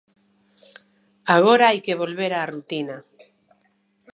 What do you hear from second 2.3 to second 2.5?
á